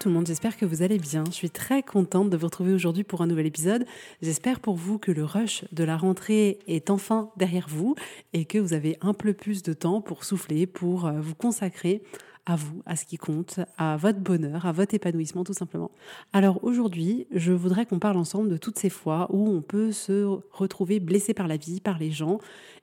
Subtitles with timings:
[0.00, 1.24] Tout le monde, j'espère que vous allez bien.
[1.26, 3.84] Je suis très contente de vous retrouver aujourd'hui pour un nouvel épisode.
[4.22, 7.96] J'espère pour vous que le rush de la rentrée est enfin derrière vous
[8.32, 12.02] et que vous avez un peu plus de temps pour souffler, pour euh, vous consacrer
[12.46, 15.90] à vous, à ce qui compte, à votre bonheur, à votre épanouissement tout simplement.
[16.32, 20.24] Alors aujourd'hui, je voudrais qu'on parle ensemble de toutes ces fois où on peut se
[20.52, 22.38] retrouver blessé par la vie, par les gens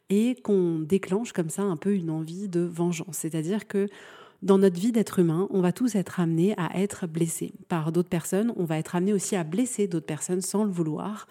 [0.10, 3.18] et qu'on déclenche comme ça un peu une envie de vengeance.
[3.20, 3.88] C'est-à-dire que
[4.46, 8.10] dans notre vie d'être humain, on va tous être amenés à être blessés par d'autres
[8.10, 8.54] personnes.
[8.58, 11.28] On va être amenés aussi à blesser d'autres personnes sans le vouloir.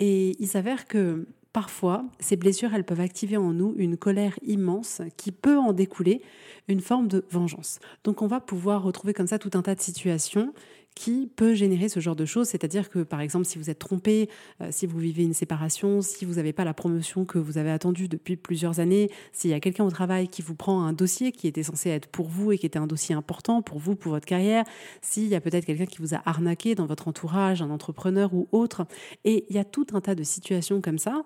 [0.00, 5.00] Et il s'avère que parfois, ces blessures, elles peuvent activer en nous une colère immense
[5.16, 6.22] qui peut en découler
[6.66, 7.78] une forme de vengeance.
[8.02, 10.52] Donc on va pouvoir retrouver comme ça tout un tas de situations
[10.96, 12.48] qui peut générer ce genre de choses.
[12.48, 14.30] C'est-à-dire que, par exemple, si vous êtes trompé,
[14.62, 17.70] euh, si vous vivez une séparation, si vous n'avez pas la promotion que vous avez
[17.70, 21.32] attendue depuis plusieurs années, s'il y a quelqu'un au travail qui vous prend un dossier
[21.32, 24.12] qui était censé être pour vous et qui était un dossier important pour vous, pour
[24.12, 24.64] votre carrière,
[25.02, 28.48] s'il y a peut-être quelqu'un qui vous a arnaqué dans votre entourage, un entrepreneur ou
[28.50, 28.86] autre,
[29.24, 31.24] et il y a tout un tas de situations comme ça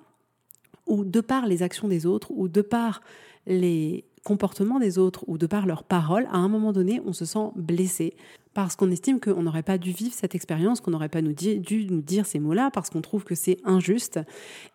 [0.89, 3.03] où, de par les actions des autres, ou de par
[3.47, 7.25] les comportements des autres ou de par leurs paroles, à un moment donné, on se
[7.25, 8.15] sent blessé
[8.53, 12.03] parce qu'on estime qu'on n'aurait pas dû vivre cette expérience, qu'on n'aurait pas dû nous
[12.03, 14.19] dire ces mots-là, parce qu'on trouve que c'est injuste.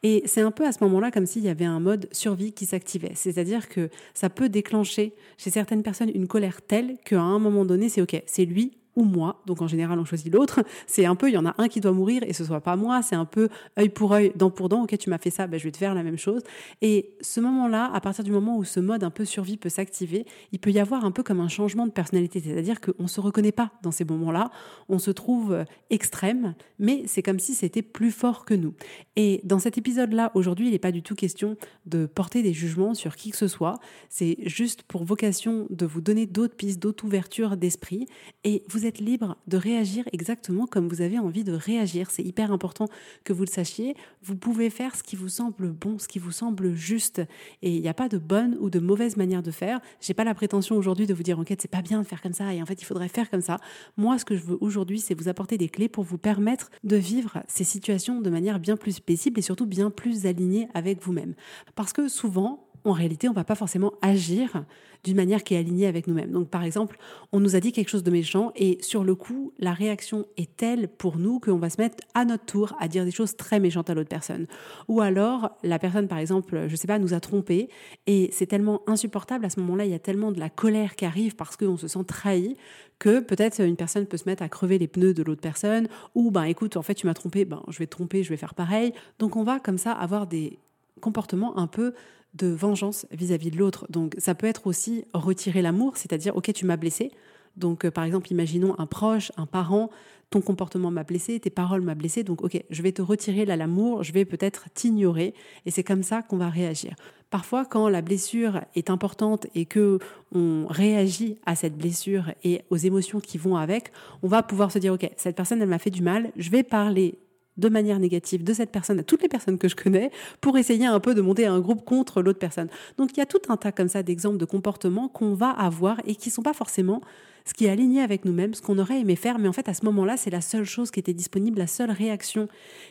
[0.02, 2.66] Et c'est un peu à ce moment-là comme s'il y avait un mode survie qui
[2.66, 3.12] s'activait.
[3.16, 7.90] C'est-à-dire que ça peut déclencher chez certaines personnes une colère telle qu'à un moment donné,
[7.90, 11.30] c'est OK, c'est lui ou moi, donc en général on choisit l'autre, c'est un peu,
[11.30, 13.26] il y en a un qui doit mourir et ce soit pas moi, c'est un
[13.26, 15.72] peu œil pour œil, dent pour dent, ok tu m'as fait ça, ben, je vais
[15.72, 16.42] te faire la même chose.
[16.82, 20.26] Et ce moment-là, à partir du moment où ce mode un peu survie peut s'activer,
[20.52, 23.20] il peut y avoir un peu comme un changement de personnalité, c'est-à-dire qu'on ne se
[23.20, 24.52] reconnaît pas dans ces moments-là,
[24.90, 28.74] on se trouve euh, extrême, mais c'est comme si c'était plus fort que nous.
[29.16, 32.94] Et dans cet épisode-là, aujourd'hui, il n'est pas du tout question de porter des jugements
[32.94, 33.80] sur qui que ce soit,
[34.10, 38.08] c'est juste pour vocation de vous donner d'autres pistes, d'autres ouvertures d'esprit,
[38.44, 42.12] et vous êtes libre de réagir exactement comme vous avez envie de réagir.
[42.12, 42.88] C'est hyper important
[43.24, 43.96] que vous le sachiez.
[44.24, 47.22] Vous pouvez faire ce qui vous semble bon, ce qui vous semble juste.
[47.62, 49.80] Et il n'y a pas de bonne ou de mauvaise manière de faire.
[50.02, 52.22] J'ai pas la prétention aujourd'hui de vous dire, en fait, c'est pas bien de faire
[52.22, 53.58] comme ça et en fait, il faudrait faire comme ça.
[53.98, 56.96] Moi, ce que je veux aujourd'hui, c'est vous apporter des clés pour vous permettre de
[56.96, 61.34] vivre ces situations de manière bien plus paisible et surtout bien plus alignée avec vous-même.
[61.76, 64.64] Parce que souvent, en réalité, on ne va pas forcément agir
[65.04, 66.32] d'une manière qui est alignée avec nous-mêmes.
[66.32, 66.98] Donc, par exemple,
[67.32, 70.56] on nous a dit quelque chose de méchant et sur le coup, la réaction est
[70.56, 73.60] telle pour nous qu'on va se mettre à notre tour à dire des choses très
[73.60, 74.48] méchantes à l'autre personne.
[74.88, 77.70] Ou alors, la personne, par exemple, je ne sais pas, nous a trompé
[78.08, 81.06] et c'est tellement insupportable à ce moment-là, il y a tellement de la colère qui
[81.06, 82.56] arrive parce qu'on se sent trahi
[82.98, 86.32] que peut-être une personne peut se mettre à crever les pneus de l'autre personne ou
[86.32, 88.56] ben écoute, en fait, tu m'as trompé, ben je vais te tromper, je vais faire
[88.56, 88.94] pareil.
[89.20, 90.60] Donc, on va comme ça avoir des
[91.02, 91.94] comportements un peu
[92.36, 93.86] de vengeance vis-à-vis de l'autre.
[93.90, 97.12] Donc ça peut être aussi retirer l'amour, c'est-à-dire, ok, tu m'as blessé.
[97.58, 99.90] Donc euh, par exemple, imaginons un proche, un parent,
[100.30, 104.04] ton comportement m'a blessé, tes paroles m'ont blessé, donc ok, je vais te retirer l'amour,
[104.04, 105.34] je vais peut-être t'ignorer,
[105.66, 106.96] et c'est comme ça qu'on va réagir.
[107.30, 110.00] Parfois, quand la blessure est importante et que
[110.34, 113.92] on réagit à cette blessure et aux émotions qui vont avec,
[114.24, 116.64] on va pouvoir se dire ok, cette personne elle m'a fait du mal, je vais
[116.64, 117.18] parler
[117.58, 120.12] de manière négative de cette personne à toutes les personnes que je connais
[120.42, 122.70] pour essayer un peu de monter un groupe contre l'autre personne.
[122.98, 126.00] Donc il y a tout un tas comme ça d'exemples de comportements qu'on va avoir
[126.06, 127.02] et qui ne sont pas forcément
[127.46, 129.74] ce qui est aligné avec nous-mêmes, ce qu'on aurait aimé faire, mais en fait à
[129.74, 132.48] ce moment-là, c'est la seule chose qui était disponible, la seule réaction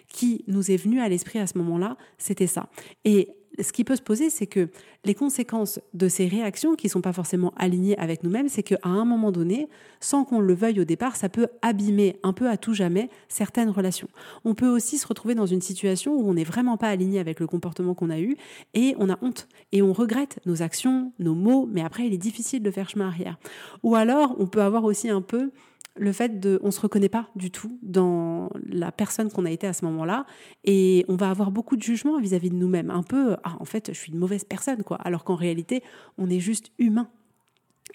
[0.08, 2.68] qui nous est venue à l'esprit à ce moment-là, c'était ça.
[3.04, 4.68] Et ce qui peut se poser, c'est que
[5.04, 8.78] les conséquences de ces réactions qui ne sont pas forcément alignées avec nous-mêmes, c'est qu'à
[8.82, 9.68] un moment donné,
[10.00, 13.70] sans qu'on le veuille au départ, ça peut abîmer un peu à tout jamais certaines
[13.70, 14.08] relations.
[14.44, 17.40] On peut aussi se retrouver dans une situation où on n'est vraiment pas aligné avec
[17.40, 18.36] le comportement qu'on a eu
[18.74, 22.18] et on a honte et on regrette nos actions, nos mots, mais après il est
[22.18, 23.38] difficile de faire chemin arrière.
[23.82, 25.50] Ou alors on peut avoir aussi un peu
[25.96, 29.66] le fait de, on se reconnaît pas du tout dans la personne qu'on a été
[29.66, 30.26] à ce moment-là,
[30.64, 33.92] et on va avoir beaucoup de jugement vis-à-vis de nous-mêmes, un peu, ah en fait,
[33.92, 35.82] je suis une mauvaise personne, quoi, alors qu'en réalité,
[36.18, 37.08] on est juste humain.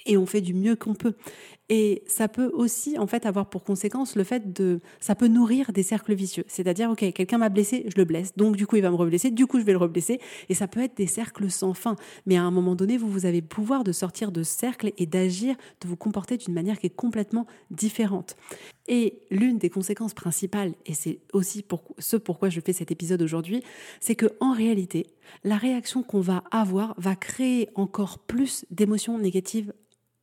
[0.05, 1.15] Et on fait du mieux qu'on peut.
[1.69, 5.71] Et ça peut aussi, en fait, avoir pour conséquence le fait de, ça peut nourrir
[5.71, 6.43] des cercles vicieux.
[6.47, 9.29] C'est-à-dire, ok, quelqu'un m'a blessé, je le blesse, donc du coup il va me reblesser,
[9.29, 10.19] du coup je vais le reblesser,
[10.49, 11.95] et ça peut être des cercles sans fin.
[12.25, 14.91] Mais à un moment donné, vous vous avez le pouvoir de sortir de ce cercle
[14.97, 18.35] et d'agir, de vous comporter d'une manière qui est complètement différente.
[18.87, 21.63] Et l'une des conséquences principales, et c'est aussi
[21.99, 23.61] ce pourquoi je fais cet épisode aujourd'hui,
[23.99, 25.05] c'est que en réalité,
[25.43, 29.71] la réaction qu'on va avoir va créer encore plus d'émotions négatives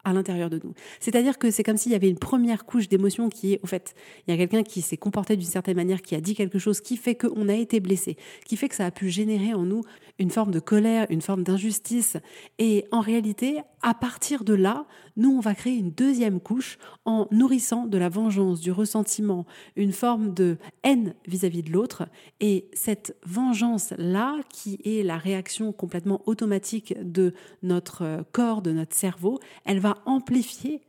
[0.06, 0.73] à l'intérieur de nous.
[1.00, 3.94] C'est-à-dire que c'est comme s'il y avait une première couche d'émotion qui est, au fait,
[4.26, 6.81] il y a quelqu'un qui s'est comporté d'une certaine manière, qui a dit quelque chose
[6.81, 8.17] qui fait qu'on a été blessé,
[8.47, 9.82] qui fait que ça a pu générer en nous
[10.20, 12.17] une forme de colère, une forme d'injustice.
[12.58, 14.87] Et en réalité, à partir de là,
[15.17, 19.44] nous, on va créer une deuxième couche en nourrissant de la vengeance, du ressentiment,
[19.75, 22.06] une forme de haine vis-à-vis de l'autre.
[22.41, 29.41] Et cette vengeance-là, qui est la réaction complètement automatique de notre corps, de notre cerveau,
[29.64, 30.81] elle va amplifier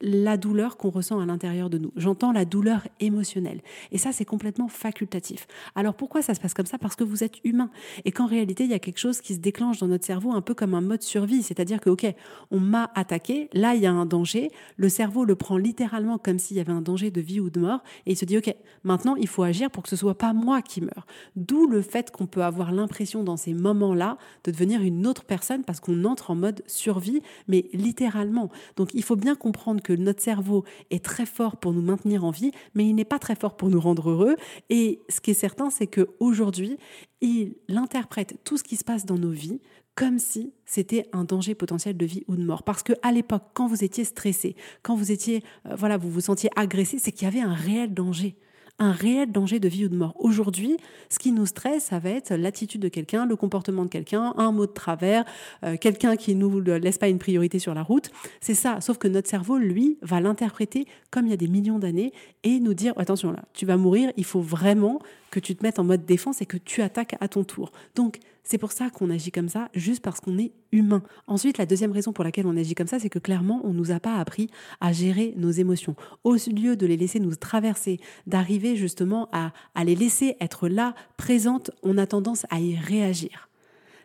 [0.00, 1.92] la douleur qu'on ressent à l'intérieur de nous.
[1.96, 3.62] J'entends la douleur émotionnelle.
[3.92, 5.46] Et ça, c'est complètement facultatif.
[5.74, 6.78] Alors pourquoi ça se passe comme ça?
[6.78, 7.70] Parce que vous êtes humain.
[8.04, 10.40] Et qu'en réalité, il y a quelque chose qui se déclenche dans notre cerveau un
[10.40, 11.42] peu comme un mode survie.
[11.42, 12.06] C'est-à-dire que, OK,
[12.50, 14.50] on m'a attaqué, là, il y a un danger.
[14.76, 17.60] Le cerveau le prend littéralement comme s'il y avait un danger de vie ou de
[17.60, 17.82] mort.
[18.06, 20.60] Et il se dit, OK, maintenant, il faut agir pour que ce soit pas moi
[20.60, 21.06] qui meure.
[21.36, 25.64] D'où le fait qu'on peut avoir l'impression dans ces moments-là de devenir une autre personne
[25.64, 28.50] parce qu'on entre en mode survie, mais littéralement.
[28.76, 32.30] Donc il faut bien comprendre que notre cerveau est très fort pour nous maintenir en
[32.30, 34.34] vie, mais il n'est pas très fort pour nous rendre heureux.
[34.70, 36.78] Et ce qui est certain, c'est qu'aujourd'hui,
[37.20, 39.60] il interprète tout ce qui se passe dans nos vies
[39.94, 42.64] comme si c'était un danger potentiel de vie ou de mort.
[42.64, 46.20] Parce que à l'époque, quand vous étiez stressé, quand vous étiez, euh, voilà, vous vous
[46.20, 48.36] sentiez agressé, c'est qu'il y avait un réel danger
[48.78, 50.14] un réel danger de vie ou de mort.
[50.18, 50.76] Aujourd'hui,
[51.08, 54.52] ce qui nous stresse, ça va être l'attitude de quelqu'un, le comportement de quelqu'un, un
[54.52, 55.24] mot de travers,
[55.64, 58.10] euh, quelqu'un qui nous laisse pas une priorité sur la route.
[58.40, 58.80] C'est ça.
[58.80, 62.12] Sauf que notre cerveau, lui, va l'interpréter comme il y a des millions d'années
[62.42, 64.10] et nous dire attention là, tu vas mourir.
[64.16, 65.00] Il faut vraiment
[65.30, 67.70] que tu te mettes en mode défense et que tu attaques à ton tour.
[67.94, 71.02] Donc c'est pour ça qu'on agit comme ça, juste parce qu'on est humain.
[71.26, 73.78] Ensuite, la deuxième raison pour laquelle on agit comme ça, c'est que clairement, on ne
[73.78, 74.50] nous a pas appris
[74.80, 75.96] à gérer nos émotions.
[76.24, 79.52] Au lieu de les laisser nous traverser, d'arriver justement à,
[79.82, 83.48] les laisser être là, présentes, on a tendance à y réagir.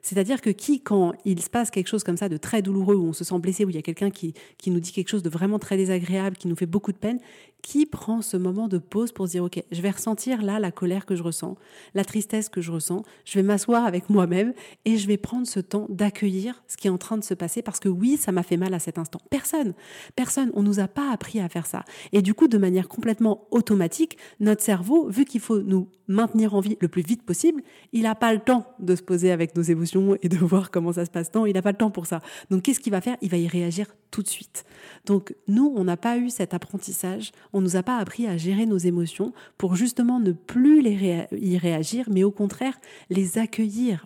[0.01, 3.07] C'est-à-dire que qui, quand il se passe quelque chose comme ça de très douloureux, où
[3.07, 4.33] on se sent blessé, où il y a quelqu'un qui
[4.67, 7.19] nous dit quelque chose de vraiment très désagréable, qui nous fait beaucoup de peine,
[7.61, 10.71] qui prend ce moment de pause pour se dire, OK, je vais ressentir là la
[10.71, 11.55] colère que je ressens,
[11.93, 14.53] la tristesse que je ressens, je vais m'asseoir avec moi-même
[14.85, 17.61] et je vais prendre ce temps d'accueillir ce qui est en train de se passer
[17.61, 19.19] parce que oui, ça m'a fait mal à cet instant.
[19.29, 19.73] Personne,
[20.15, 21.83] personne, on nous a pas appris à faire ça.
[22.11, 26.59] Et du coup, de manière complètement automatique, notre cerveau, vu qu'il faut nous maintenir en
[26.59, 27.61] vie le plus vite possible,
[27.93, 30.93] il n'a pas le temps de se poser avec nos émotions et de voir comment
[30.93, 31.33] ça se passe.
[31.33, 32.21] Non, il n'a pas le temps pour ça.
[32.49, 33.17] Donc qu'est-ce qu'il va faire?
[33.21, 34.65] Il va y réagir tout de suite.
[35.05, 38.65] Donc nous, on n'a pas eu cet apprentissage, on nous a pas appris à gérer
[38.65, 42.79] nos émotions pour justement ne plus les y réagir, mais au contraire
[43.09, 44.05] les accueillir.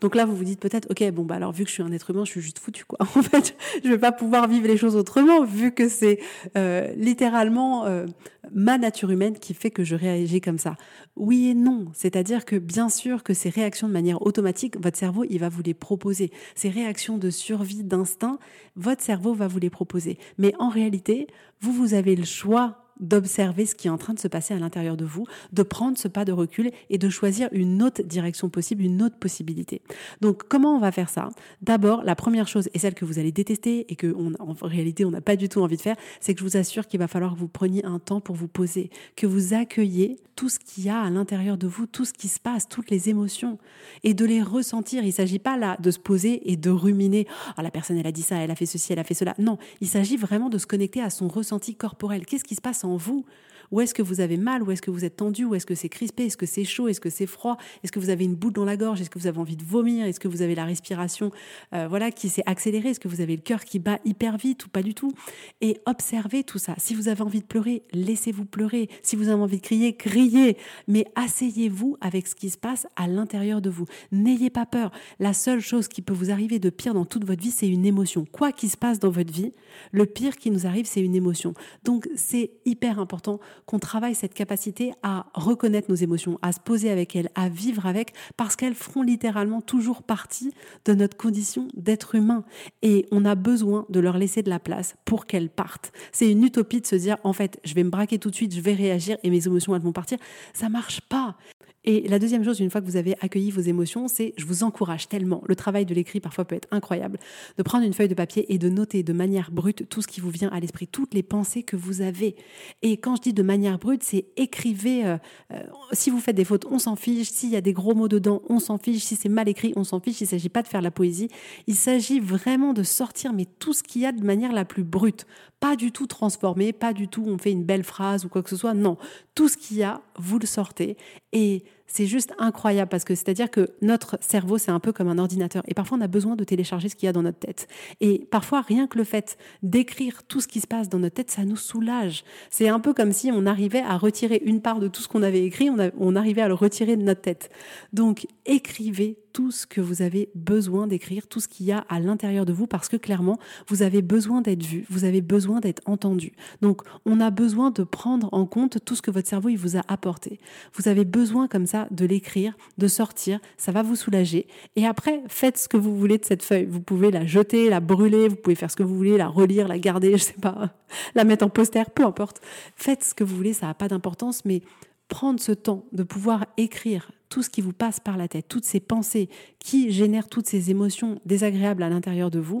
[0.00, 1.92] Donc là, vous vous dites peut-être, ok, bon bah alors vu que je suis un
[1.92, 2.98] être humain, je suis juste foutu quoi.
[3.14, 6.18] En fait, je vais pas pouvoir vivre les choses autrement vu que c'est
[6.56, 8.06] euh, littéralement euh,
[8.50, 10.76] ma nature humaine qui fait que je réagis comme ça.
[11.16, 15.24] Oui et non, c'est-à-dire que bien sûr que ces réactions de manière automatique, votre cerveau
[15.28, 16.30] il va vous les proposer.
[16.54, 18.38] Ces réactions de survie, d'instinct,
[18.76, 20.18] votre cerveau va vous les proposer.
[20.38, 21.26] Mais en réalité,
[21.60, 24.58] vous, vous avez le choix d'observer ce qui est en train de se passer à
[24.58, 28.48] l'intérieur de vous, de prendre ce pas de recul et de choisir une autre direction
[28.48, 29.82] possible, une autre possibilité.
[30.20, 31.28] Donc comment on va faire ça?
[31.60, 35.10] D'abord, la première chose, et celle que vous allez détester et que en réalité on
[35.10, 37.34] n'a pas du tout envie de faire, c'est que je vous assure qu'il va falloir
[37.34, 40.88] que vous preniez un temps pour vous poser, que vous accueillez tout ce qu'il y
[40.88, 43.58] a à l'intérieur de vous, tout ce qui se passe, toutes les émotions,
[44.02, 45.02] et de les ressentir.
[45.02, 47.26] Il ne s'agit pas là de se poser et de ruminer,
[47.58, 49.34] oh, la personne elle a dit ça, elle a fait ceci, elle a fait cela.
[49.38, 52.24] Non, il s'agit vraiment de se connecter à son ressenti corporel.
[52.24, 53.24] Qu'est-ce qui se passe en vous
[53.70, 54.62] Où est-ce que vous avez mal?
[54.62, 55.44] Où est-ce que vous êtes tendu?
[55.44, 56.26] Où est-ce que c'est crispé?
[56.26, 56.88] Est-ce que c'est chaud?
[56.88, 57.56] Est-ce que c'est froid?
[57.82, 59.00] Est-ce que vous avez une boule dans la gorge?
[59.00, 60.06] Est-ce que vous avez envie de vomir?
[60.06, 61.30] Est-ce que vous avez la respiration
[61.74, 62.90] euh, voilà, qui s'est accélérée?
[62.90, 65.12] Est-ce que vous avez le cœur qui bat hyper vite ou pas du tout?
[65.60, 66.74] Et observez tout ça.
[66.78, 68.88] Si vous avez envie de pleurer, laissez-vous pleurer.
[69.02, 70.56] Si vous avez envie de crier, criez.
[70.88, 73.86] Mais asseyez-vous avec ce qui se passe à l'intérieur de vous.
[74.10, 74.90] N'ayez pas peur.
[75.18, 77.86] La seule chose qui peut vous arriver de pire dans toute votre vie, c'est une
[77.86, 78.24] émotion.
[78.30, 79.52] Quoi qu'il se passe dans votre vie,
[79.90, 81.54] le pire qui nous arrive, c'est une émotion.
[81.84, 86.90] Donc c'est hyper important qu'on travaille cette capacité à reconnaître nos émotions, à se poser
[86.90, 90.52] avec elles, à vivre avec, parce qu'elles feront littéralement toujours partie
[90.84, 92.44] de notre condition d'être humain.
[92.82, 95.92] Et on a besoin de leur laisser de la place pour qu'elles partent.
[96.12, 98.54] C'est une utopie de se dire, en fait, je vais me braquer tout de suite,
[98.54, 100.18] je vais réagir et mes émotions, elles vont partir.
[100.54, 101.36] Ça marche pas.
[101.84, 104.62] Et la deuxième chose, une fois que vous avez accueilli vos émotions, c'est je vous
[104.62, 105.42] encourage tellement.
[105.46, 107.18] Le travail de l'écrit parfois peut être incroyable.
[107.58, 110.20] De prendre une feuille de papier et de noter de manière brute tout ce qui
[110.20, 112.36] vous vient à l'esprit, toutes les pensées que vous avez.
[112.82, 115.04] Et quand je dis de manière brute, c'est écrivez.
[115.04, 115.16] Euh,
[115.52, 115.62] euh,
[115.92, 117.30] si vous faites des fautes, on s'en fiche.
[117.30, 119.02] S'il y a des gros mots dedans, on s'en fiche.
[119.02, 120.20] Si c'est mal écrit, on s'en fiche.
[120.20, 121.28] Il ne s'agit pas de faire la poésie.
[121.66, 124.84] Il s'agit vraiment de sortir, mais tout ce qu'il y a de manière la plus
[124.84, 125.26] brute.
[125.58, 128.50] Pas du tout transformé, pas du tout on fait une belle phrase ou quoi que
[128.50, 128.74] ce soit.
[128.74, 128.98] Non,
[129.34, 130.96] tout ce qu'il y a, vous le sortez.
[131.32, 135.18] Et c'est juste incroyable parce que c'est-à-dire que notre cerveau, c'est un peu comme un
[135.18, 135.62] ordinateur.
[135.68, 137.68] Et parfois, on a besoin de télécharger ce qu'il y a dans notre tête.
[138.00, 141.30] Et parfois, rien que le fait d'écrire tout ce qui se passe dans notre tête,
[141.30, 142.24] ça nous soulage.
[142.48, 145.22] C'est un peu comme si on arrivait à retirer une part de tout ce qu'on
[145.22, 147.50] avait écrit, on, on arrivait à le retirer de notre tête.
[147.92, 152.00] Donc, écrivez tout ce que vous avez besoin d'écrire, tout ce qu'il y a à
[152.00, 155.82] l'intérieur de vous, parce que clairement, vous avez besoin d'être vu, vous avez besoin d'être
[155.86, 156.32] entendu.
[156.60, 159.76] Donc, on a besoin de prendre en compte tout ce que votre cerveau il vous
[159.76, 160.38] a apporté.
[160.74, 164.46] Vous avez besoin comme ça de l'écrire, de sortir, ça va vous soulager.
[164.76, 166.66] Et après, faites ce que vous voulez de cette feuille.
[166.66, 169.68] Vous pouvez la jeter, la brûler, vous pouvez faire ce que vous voulez, la relire,
[169.68, 170.70] la garder, je sais pas,
[171.14, 172.40] la mettre en poster, peu importe.
[172.76, 174.62] Faites ce que vous voulez, ça n'a pas d'importance, mais
[175.08, 178.66] prendre ce temps de pouvoir écrire tout ce qui vous passe par la tête, toutes
[178.66, 182.60] ces pensées qui génèrent toutes ces émotions désagréables à l'intérieur de vous,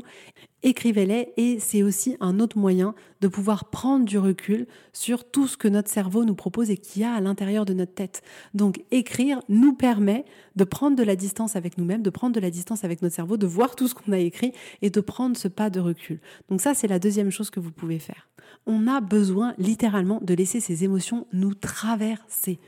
[0.62, 5.58] écrivez-les et c'est aussi un autre moyen de pouvoir prendre du recul sur tout ce
[5.58, 8.22] que notre cerveau nous propose et qui a à l'intérieur de notre tête.
[8.54, 10.24] Donc écrire nous permet
[10.56, 13.36] de prendre de la distance avec nous-mêmes, de prendre de la distance avec notre cerveau,
[13.36, 16.18] de voir tout ce qu'on a écrit et de prendre ce pas de recul.
[16.48, 18.30] Donc ça c'est la deuxième chose que vous pouvez faire.
[18.64, 22.58] On a besoin littéralement de laisser ces émotions nous traverser.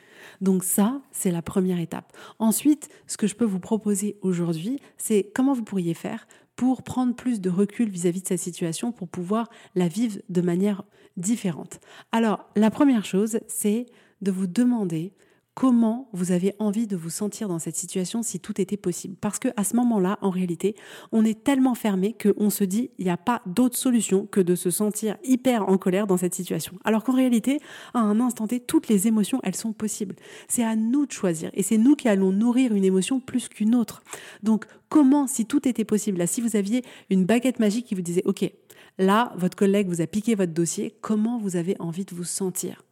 [0.41, 2.13] Donc ça, c'est la première étape.
[2.39, 6.27] Ensuite, ce que je peux vous proposer aujourd'hui, c'est comment vous pourriez faire
[6.57, 10.85] pour prendre plus de recul vis-à-vis de cette situation, pour pouvoir la vivre de manière
[11.17, 11.81] différente.
[12.13, 13.87] Alors, la première chose, c'est
[14.23, 15.13] de vous demander
[15.55, 19.17] comment vous avez envie de vous sentir dans cette situation si tout était possible.
[19.21, 20.75] Parce que à ce moment-là, en réalité,
[21.13, 24.55] on est tellement fermé qu'on se dit il n'y a pas d'autre solution que de
[24.55, 26.75] se sentir hyper en colère dans cette situation.
[26.85, 27.61] Alors qu'en réalité,
[27.95, 30.17] à un instant T, toutes les émotions, elles sont possibles.
[30.49, 33.75] C'est à nous de choisir et c'est nous qui allons nourrir une émotion plus qu'une
[33.75, 34.03] autre.
[34.43, 38.03] Donc, comment, si tout était possible, là, si vous aviez une baguette magique qui vous
[38.03, 38.51] disait, OK,
[38.99, 42.84] là, votre collègue vous a piqué votre dossier, comment vous avez envie de vous sentir?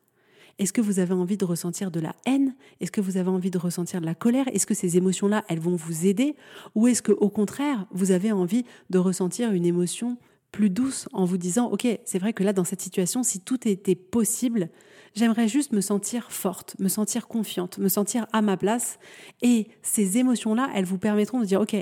[0.62, 2.54] Est-ce que vous avez envie de ressentir de la haine?
[2.81, 4.47] Est-ce que vous avez envie de ressentir de la colère?
[4.52, 6.37] Est-ce que ces émotions-là, elles vont vous aider?
[6.76, 10.19] Ou est-ce que au contraire, vous avez envie de ressentir une émotion
[10.52, 13.66] plus douce en vous disant OK, c'est vrai que là dans cette situation, si tout
[13.66, 14.69] était possible,
[15.16, 19.00] j'aimerais juste me sentir forte, me sentir confiante, me sentir à ma place.
[19.40, 21.75] Et ces émotions-là, elles vous permettront de dire OK,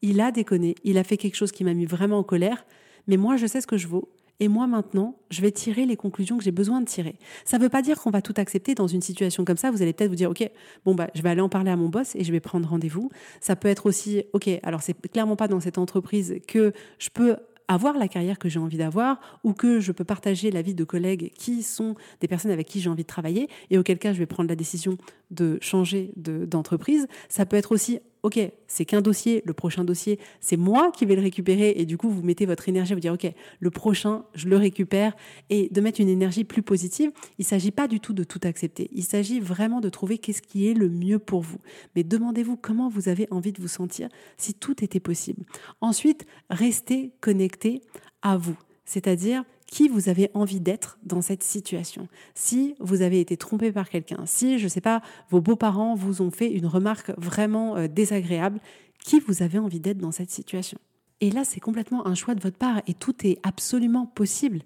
[0.00, 2.64] il a déconné, il a fait quelque chose qui m'a mis vraiment en colère,
[3.08, 4.08] mais moi je sais ce que je vaux
[4.42, 7.14] et moi maintenant, je vais tirer les conclusions que j'ai besoin de tirer.
[7.44, 9.70] Ça ne veut pas dire qu'on va tout accepter dans une situation comme ça.
[9.70, 10.50] Vous allez peut-être vous dire, ok,
[10.84, 13.08] bon bah, je vais aller en parler à mon boss et je vais prendre rendez-vous.
[13.40, 17.36] Ça peut être aussi, ok, alors c'est clairement pas dans cette entreprise que je peux
[17.68, 20.82] avoir la carrière que j'ai envie d'avoir ou que je peux partager la vie de
[20.82, 24.18] collègues qui sont des personnes avec qui j'ai envie de travailler et auquel cas je
[24.18, 24.98] vais prendre la décision
[25.30, 27.06] de changer d'entreprise.
[27.28, 28.38] ça peut être aussi ok,
[28.68, 32.08] c'est qu'un dossier, le prochain dossier, c'est moi qui vais le récupérer et du coup,
[32.08, 35.14] vous mettez votre énergie à vous dire, ok, le prochain, je le récupère
[35.50, 37.10] et de mettre une énergie plus positive.
[37.38, 38.88] Il ne s'agit pas du tout de tout accepter.
[38.92, 41.58] Il s'agit vraiment de trouver qu'est-ce qui est le mieux pour vous.
[41.96, 45.44] Mais demandez-vous comment vous avez envie de vous sentir si tout était possible.
[45.80, 47.82] Ensuite, restez connecté
[48.22, 48.56] à vous.
[48.84, 52.06] C'est-à-dire, qui vous avez envie d'être dans cette situation.
[52.34, 55.00] Si vous avez été trompé par quelqu'un, si, je ne sais pas,
[55.30, 58.60] vos beaux-parents vous ont fait une remarque vraiment euh, désagréable,
[59.02, 60.78] qui vous avez envie d'être dans cette situation?
[61.22, 64.60] Et là, c'est complètement un choix de votre part et tout est absolument possible.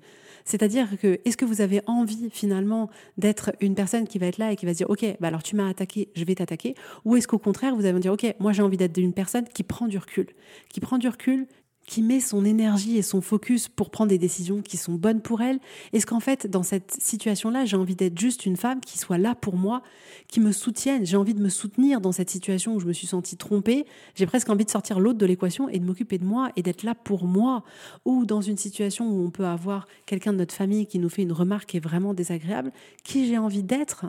[0.44, 4.50] C'est-à-dire que est-ce que vous avez envie finalement d'être une personne qui va être là
[4.50, 6.74] et qui va se dire OK, bah alors tu m'as attaqué, je vais t'attaquer?
[7.04, 9.44] Ou est-ce qu'au contraire vous allez me dire OK, moi j'ai envie d'être une personne
[9.44, 10.26] qui prend du recul,
[10.68, 11.46] qui prend du recul,
[11.86, 15.40] qui met son énergie et son focus pour prendre des décisions qui sont bonnes pour
[15.40, 15.60] elle
[15.92, 19.34] Est-ce qu'en fait, dans cette situation-là, j'ai envie d'être juste une femme qui soit là
[19.36, 19.82] pour moi,
[20.26, 21.06] qui me soutienne?
[21.06, 23.86] J'ai envie de me soutenir dans cette situation où je me suis sentie trompée.
[24.16, 26.82] J'ai presque envie de sortir l'autre de l'équation et de m'occuper de moi et d'être
[26.82, 27.62] là pour moi.
[28.04, 31.22] Ou dans une situation où on peut avoir quelqu'un de notre famille qui nous fait
[31.22, 32.72] une remarque qui est vraiment désagréable,
[33.04, 34.06] qui j'ai envie d'être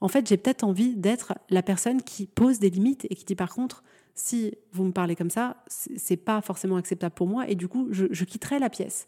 [0.00, 3.34] En fait, j'ai peut-être envie d'être la personne qui pose des limites et qui dit
[3.34, 3.82] par contre,
[4.18, 7.86] si vous me parlez comme ça, c'est pas forcément acceptable pour moi et du coup,
[7.92, 9.06] je, je quitterai la pièce.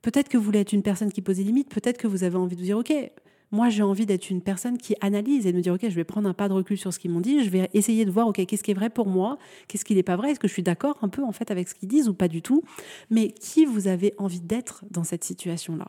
[0.00, 2.36] Peut-être que vous voulez être une personne qui pose des limites, peut-être que vous avez
[2.36, 2.92] envie de vous dire, OK,
[3.54, 6.02] moi, j'ai envie d'être une personne qui analyse et de me dire, OK, je vais
[6.02, 8.26] prendre un pas de recul sur ce qu'ils m'ont dit, je vais essayer de voir,
[8.26, 10.52] OK, qu'est-ce qui est vrai pour moi, qu'est-ce qui n'est pas vrai, est-ce que je
[10.52, 12.64] suis d'accord un peu en fait avec ce qu'ils disent ou pas du tout,
[13.10, 15.86] mais qui vous avez envie d'être dans cette situation-là?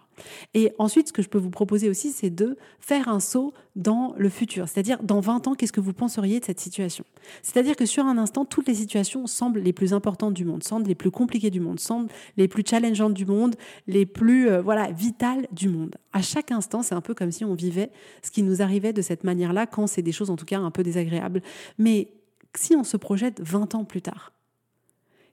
[0.54, 4.14] Et ensuite, ce que je peux vous proposer aussi, c'est de faire un saut dans
[4.16, 7.04] le futur, c'est-à-dire dans 20 ans, qu'est-ce que vous penseriez de cette situation?
[7.42, 10.88] C'est-à-dire que sur un instant, toutes les situations semblent les plus importantes du monde, semblent
[10.88, 13.56] les plus compliquées du monde, semblent les plus challengeantes du monde,
[13.88, 15.96] les plus euh, voilà vitales du monde.
[16.14, 19.02] À chaque instant, c'est un peu comme si on vivait ce qui nous arrivait de
[19.02, 21.42] cette manière-là quand c'est des choses en tout cas un peu désagréables.
[21.78, 22.12] Mais
[22.56, 24.34] si on se projette 20 ans plus tard,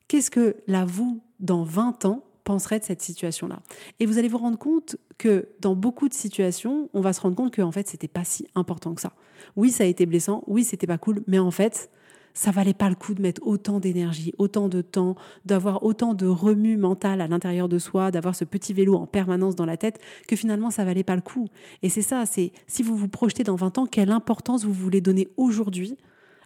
[0.08, 3.60] qu'est-ce que la vous dans 20 ans penserait de cette situation-là?
[4.00, 7.36] Et vous allez vous rendre compte que dans beaucoup de situations, on va se rendre
[7.36, 9.12] compte que en fait, c'était pas si important que ça.
[9.56, 11.90] Oui, ça a été blessant, oui, c'était pas cool, mais en fait,
[12.34, 16.26] ça valait pas le coup de mettre autant d'énergie, autant de temps, d'avoir autant de
[16.26, 20.00] remue mental à l'intérieur de soi, d'avoir ce petit vélo en permanence dans la tête,
[20.28, 21.48] que finalement ça valait pas le coup.
[21.82, 25.00] Et c'est ça, c'est si vous vous projetez dans 20 ans, quelle importance vous voulez
[25.00, 25.96] donner aujourd'hui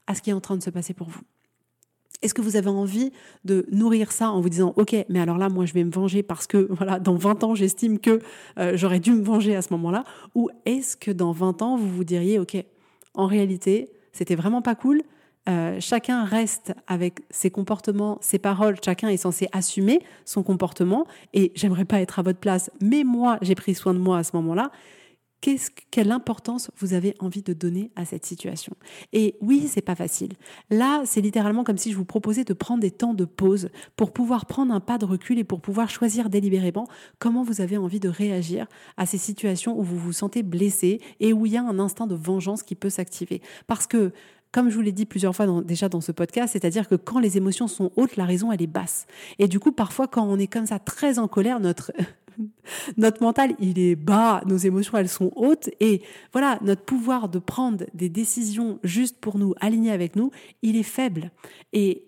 [0.06, 1.22] à ce qui est en train de se passer pour vous?
[2.22, 3.12] Est-ce que vous avez envie
[3.44, 6.22] de nourrir ça en vous disant OK, mais alors là, moi, je vais me venger
[6.22, 8.20] parce que voilà, dans 20 ans, j'estime que
[8.58, 10.04] euh, j'aurais dû me venger à ce moment-là?
[10.34, 12.56] Ou est-ce que dans 20 ans, vous vous diriez OK,
[13.14, 15.02] en réalité, c'était vraiment pas cool,
[15.48, 21.52] euh, chacun reste avec ses comportements, ses paroles, chacun est censé assumer son comportement et
[21.54, 24.34] j'aimerais pas être à votre place, mais moi j'ai pris soin de moi à ce
[24.34, 24.70] moment-là.
[25.42, 28.74] Qu'est-ce, quelle importance vous avez envie de donner à cette situation?
[29.12, 30.32] Et oui, c'est pas facile.
[30.70, 34.12] Là, c'est littéralement comme si je vous proposais de prendre des temps de pause pour
[34.12, 36.88] pouvoir prendre un pas de recul et pour pouvoir choisir délibérément
[37.18, 41.34] comment vous avez envie de réagir à ces situations où vous vous sentez blessé et
[41.34, 43.42] où il y a un instinct de vengeance qui peut s'activer.
[43.66, 44.12] Parce que
[44.56, 47.36] comme je vous l'ai dit plusieurs fois déjà dans ce podcast, c'est-à-dire que quand les
[47.36, 49.06] émotions sont hautes, la raison, elle est basse.
[49.38, 51.92] Et du coup, parfois, quand on est comme ça très en colère, notre,
[52.96, 55.68] notre mental, il est bas, nos émotions, elles sont hautes.
[55.80, 56.00] Et
[56.32, 60.30] voilà, notre pouvoir de prendre des décisions juste pour nous, alignées avec nous,
[60.62, 61.32] il est faible.
[61.74, 62.04] Et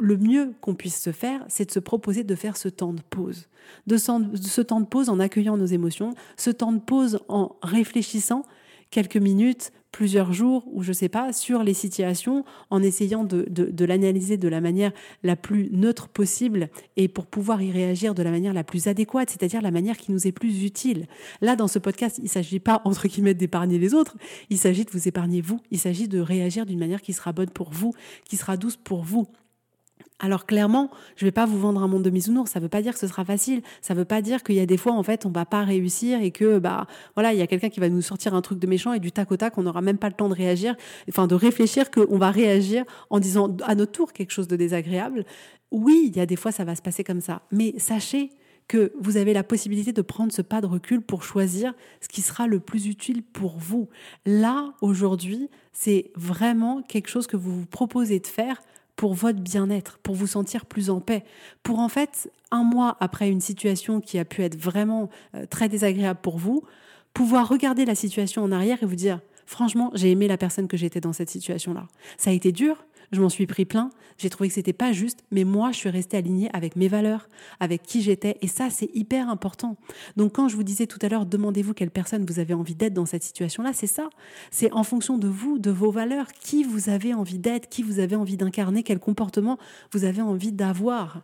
[0.00, 3.02] le mieux qu'on puisse se faire, c'est de se proposer de faire ce temps de
[3.08, 3.46] pause.
[3.86, 8.42] De ce temps de pause en accueillant nos émotions, ce temps de pause en réfléchissant
[8.90, 13.84] quelques minutes, plusieurs jours ou je sais pas sur les situations en essayant de, de,
[13.84, 14.90] l'analyser de la manière
[15.22, 19.30] la plus neutre possible et pour pouvoir y réagir de la manière la plus adéquate,
[19.30, 21.06] c'est-à-dire la manière qui nous est plus utile.
[21.40, 24.16] Là, dans ce podcast, il ne s'agit pas, entre guillemets, d'épargner les autres,
[24.50, 27.50] il s'agit de vous épargner vous, il s'agit de réagir d'une manière qui sera bonne
[27.50, 29.28] pour vous, qui sera douce pour vous.
[30.20, 32.50] Alors clairement, je ne vais pas vous vendre un monde de bisounours.
[32.50, 33.62] Ça ne veut pas dire que ce sera facile.
[33.82, 35.64] Ça ne veut pas dire qu'il y a des fois en fait on va pas
[35.64, 38.58] réussir et que bah voilà il y a quelqu'un qui va nous sortir un truc
[38.58, 40.76] de méchant et du tac au tac on n'aura même pas le temps de réagir,
[41.08, 45.24] enfin de réfléchir qu'on va réagir en disant à notre tour quelque chose de désagréable.
[45.72, 48.30] Oui, il y a des fois ça va se passer comme ça, mais sachez
[48.68, 52.22] que vous avez la possibilité de prendre ce pas de recul pour choisir ce qui
[52.22, 53.88] sera le plus utile pour vous.
[54.24, 58.62] Là, aujourd'hui, c'est vraiment quelque chose que vous vous proposez de faire
[58.96, 61.24] pour votre bien-être, pour vous sentir plus en paix,
[61.62, 65.68] pour en fait, un mois après une situation qui a pu être vraiment euh, très
[65.68, 66.62] désagréable pour vous,
[67.12, 70.76] pouvoir regarder la situation en arrière et vous dire, franchement, j'ai aimé la personne que
[70.76, 71.86] j'étais dans cette situation-là.
[72.18, 75.20] Ça a été dur, je m'en suis pris plein, j'ai trouvé que c'était pas juste,
[75.30, 77.28] mais moi, je suis restée alignée avec mes valeurs,
[77.60, 79.76] avec qui j'étais, et ça, c'est hyper important.
[80.16, 82.94] Donc, quand je vous disais tout à l'heure, demandez-vous quelle personne vous avez envie d'être
[82.94, 84.08] dans cette situation-là, c'est ça.
[84.50, 87.98] C'est en fonction de vous, de vos valeurs, qui vous avez envie d'être, qui vous
[87.98, 89.58] avez envie d'incarner, quel comportement
[89.92, 91.22] vous avez envie d'avoir.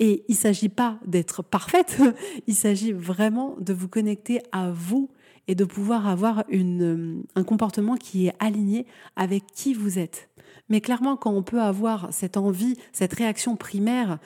[0.00, 2.00] Et il ne s'agit pas d'être parfaite,
[2.46, 5.10] il s'agit vraiment de vous connecter à vous
[5.46, 10.30] et de pouvoir avoir une, un comportement qui est aligné avec qui vous êtes.
[10.68, 14.18] Mais clairement, quand on peut avoir cette envie, cette réaction primaire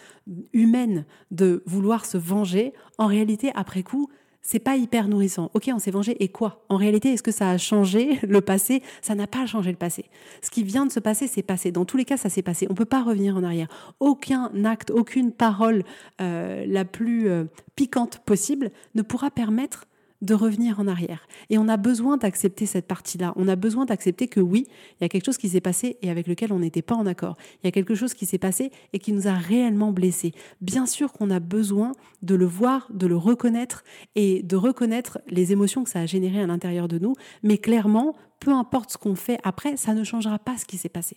[0.53, 4.09] humaine de vouloir se venger, en réalité, après coup,
[4.41, 5.51] c'est pas hyper nourrissant.
[5.55, 6.65] Ok, on s'est vengé et quoi?
[6.69, 8.83] En réalité, est-ce que ça a changé le passé?
[9.03, 10.07] Ça n'a pas changé le passé.
[10.43, 11.73] Ce qui vient de se passer, c'est passé.
[11.73, 12.67] Dans tous les cas, ça s'est passé.
[12.71, 13.69] On peut pas revenir en arrière.
[14.01, 15.83] Aucun acte, aucune parole
[16.21, 19.88] euh, la plus euh, piquante possible ne pourra permettre
[20.23, 21.29] de revenir en arrière.
[21.51, 23.33] Et on a besoin d'accepter cette partie-là.
[23.37, 26.11] On a besoin d'accepter que oui, il y a quelque chose qui s'est passé et
[26.11, 27.37] avec lequel on n'était pas en accord.
[27.63, 30.33] Il y a quelque chose qui s'est passé et qui nous a réellement blessés.
[30.61, 33.85] Bien sûr qu'on a besoin de le voir, de le reconnaître
[34.17, 37.15] et de reconnaître les émotions que ça a générées à l'intérieur de nous.
[37.43, 40.89] Mais clairement, peu importe ce qu'on fait après, ça ne changera pas ce qui s'est
[40.89, 41.17] passé.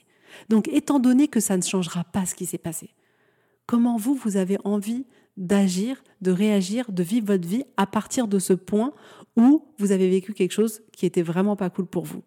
[0.50, 2.92] Donc, étant donné que ça ne changera pas ce qui s'est passé,
[3.72, 5.06] comment vous, vous avez envie
[5.38, 8.92] d'agir, de réagir, de vivre votre vie à partir de ce point
[9.38, 12.22] où vous avez vécu quelque chose qui était vraiment pas cool pour vous.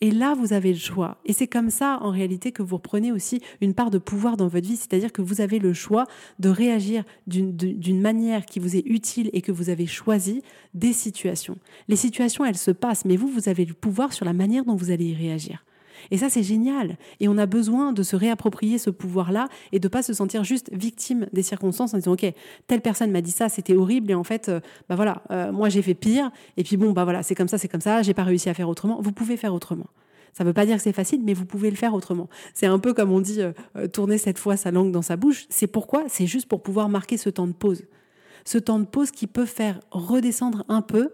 [0.00, 1.18] Et là, vous avez le choix.
[1.24, 4.48] Et c'est comme ça, en réalité, que vous reprenez aussi une part de pouvoir dans
[4.48, 6.04] votre vie, c'est-à-dire que vous avez le choix
[6.40, 10.42] de réagir d'une manière qui vous est utile et que vous avez choisi
[10.74, 11.58] des situations.
[11.86, 14.74] Les situations, elles se passent, mais vous, vous avez le pouvoir sur la manière dont
[14.74, 15.64] vous allez y réagir.
[16.10, 16.96] Et ça, c'est génial.
[17.20, 20.70] Et on a besoin de se réapproprier ce pouvoir-là et de pas se sentir juste
[20.72, 22.26] victime des circonstances en disant, OK,
[22.66, 24.10] telle personne m'a dit ça, c'était horrible.
[24.10, 26.30] Et en fait, euh, bah voilà, euh, moi, j'ai fait pire.
[26.56, 28.02] Et puis bon, bah voilà, c'est comme ça, c'est comme ça.
[28.02, 29.00] J'ai pas réussi à faire autrement.
[29.00, 29.86] Vous pouvez faire autrement.
[30.32, 32.28] Ça ne veut pas dire que c'est facile, mais vous pouvez le faire autrement.
[32.52, 33.52] C'est un peu comme on dit, euh,
[33.88, 35.46] tourner cette fois sa langue dans sa bouche.
[35.48, 36.04] C'est pourquoi?
[36.08, 37.84] C'est juste pour pouvoir marquer ce temps de pause.
[38.44, 41.10] Ce temps de pause qui peut faire redescendre un peu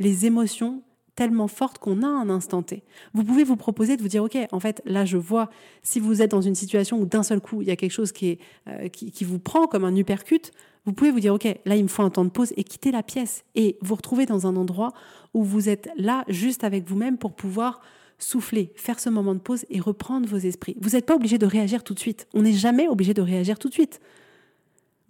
[0.00, 0.82] les émotions
[1.14, 2.82] tellement forte qu'on a un instant T.
[3.12, 5.48] Vous pouvez vous proposer de vous dire, OK, en fait, là, je vois,
[5.82, 8.12] si vous êtes dans une situation où d'un seul coup, il y a quelque chose
[8.12, 10.50] qui, euh, qui, vous prend comme un uppercut,
[10.84, 12.90] vous pouvez vous dire, OK, là, il me faut un temps de pause et quitter
[12.90, 14.92] la pièce et vous retrouver dans un endroit
[15.32, 17.80] où vous êtes là, juste avec vous-même pour pouvoir
[18.18, 20.76] souffler, faire ce moment de pause et reprendre vos esprits.
[20.80, 22.26] Vous n'êtes pas obligé de réagir tout de suite.
[22.34, 24.00] On n'est jamais obligé de réagir tout de suite.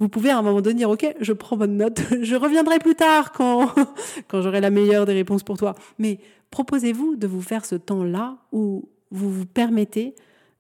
[0.00, 2.94] Vous pouvez à un moment donné dire ok, je prends bonne note, je reviendrai plus
[2.94, 3.72] tard quand,
[4.28, 5.74] quand j'aurai la meilleure des réponses pour toi.
[5.98, 6.18] Mais
[6.50, 10.14] proposez-vous de vous faire ce temps-là où vous vous permettez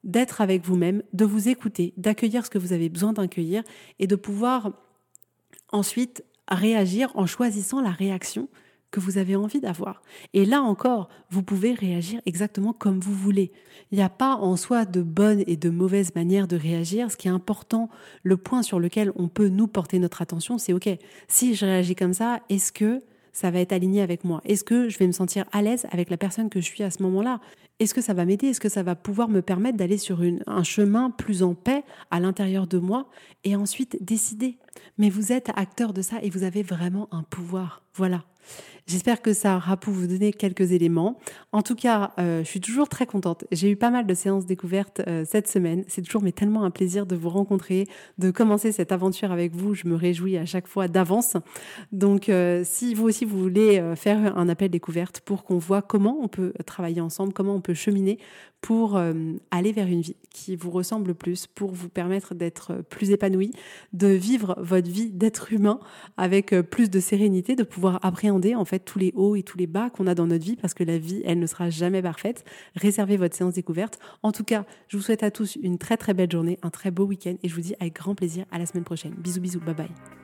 [0.04, 3.62] d'être avec vous-même, de vous écouter, d'accueillir ce que vous avez besoin d'accueillir
[3.98, 4.72] et de pouvoir
[5.72, 8.48] ensuite réagir en choisissant la réaction
[8.94, 10.02] que vous avez envie d'avoir.
[10.34, 13.50] Et là encore, vous pouvez réagir exactement comme vous voulez.
[13.90, 17.10] Il n'y a pas en soi de bonne et de mauvaise manière de réagir.
[17.10, 17.90] Ce qui est important,
[18.22, 20.88] le point sur lequel on peut nous porter notre attention, c'est OK,
[21.26, 23.02] si je réagis comme ça, est-ce que
[23.32, 24.40] ça va être aligné avec moi?
[24.44, 26.92] Est-ce que je vais me sentir à l'aise avec la personne que je suis à
[26.92, 27.40] ce moment-là?
[27.80, 28.46] Est-ce que ça va m'aider?
[28.46, 32.20] Est-ce que ça va pouvoir me permettre d'aller sur un chemin plus en paix à
[32.20, 33.08] l'intérieur de moi
[33.42, 34.56] et ensuite décider?
[34.98, 37.82] Mais vous êtes acteur de ça et vous avez vraiment un pouvoir.
[37.94, 38.22] Voilà.
[38.86, 41.18] J'espère que ça aura pu vous donner quelques éléments.
[41.52, 43.46] En tout cas, euh, je suis toujours très contente.
[43.50, 45.84] J'ai eu pas mal de séances découvertes euh, cette semaine.
[45.88, 49.72] C'est toujours mais tellement un plaisir de vous rencontrer, de commencer cette aventure avec vous.
[49.72, 51.38] Je me réjouis à chaque fois d'avance.
[51.92, 56.18] Donc, euh, si vous aussi vous voulez faire un appel découverte pour qu'on voit comment
[56.20, 58.18] on peut travailler ensemble, comment on peut cheminer
[58.60, 58.98] pour
[59.50, 63.50] aller vers une vie qui vous ressemble plus, pour vous permettre d'être plus épanoui,
[63.92, 65.80] de vivre votre vie d'être humain
[66.16, 69.66] avec plus de sérénité, de pouvoir appréhender en fait tous les hauts et tous les
[69.66, 72.44] bas qu'on a dans notre vie parce que la vie, elle ne sera jamais parfaite.
[72.76, 73.98] Réservez votre séance découverte.
[74.22, 76.90] En tout cas, je vous souhaite à tous une très très belle journée, un très
[76.90, 79.14] beau week-end et je vous dis avec grand plaisir à la semaine prochaine.
[79.18, 80.23] Bisous bisous, bye bye.